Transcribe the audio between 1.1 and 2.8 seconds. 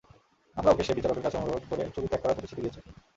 কাছে অনুরোধ করে চুরি ত্যাগ করার প্রতিশ্রুতি